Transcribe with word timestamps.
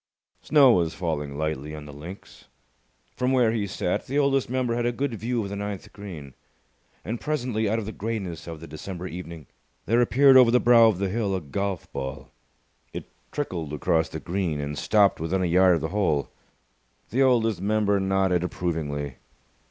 Snow 0.41 0.71
was 0.71 0.95
falling 0.95 1.37
lightly 1.37 1.75
on 1.75 1.85
the 1.85 1.93
links. 1.93 2.45
From 3.15 3.31
where 3.31 3.51
he 3.51 3.67
sat, 3.67 4.07
the 4.07 4.17
Oldest 4.17 4.49
Member 4.49 4.73
had 4.73 4.87
a 4.87 4.91
good 4.91 5.13
view 5.13 5.43
of 5.43 5.49
the 5.49 5.55
ninth 5.55 5.93
green; 5.93 6.33
and 7.05 7.21
presently, 7.21 7.69
out 7.69 7.77
of 7.77 7.85
the 7.85 7.91
greyness 7.91 8.47
of 8.47 8.59
the 8.61 8.65
December 8.67 9.05
evening, 9.05 9.45
there 9.85 10.01
appeared 10.01 10.37
over 10.37 10.49
the 10.49 10.59
brow 10.59 10.87
of 10.87 10.97
the 10.97 11.09
hill 11.09 11.35
a 11.35 11.39
golf 11.39 11.85
ball. 11.93 12.31
It 12.93 13.11
trickled 13.31 13.73
across 13.73 14.09
the 14.09 14.19
green, 14.19 14.59
and 14.59 14.75
stopped 14.75 15.19
within 15.19 15.43
a 15.43 15.45
yard 15.45 15.75
of 15.75 15.81
the 15.81 15.89
hole. 15.89 16.31
The 17.11 17.21
Oldest 17.21 17.61
Member 17.61 17.99
nodded 17.99 18.43
approvingly. 18.43 19.17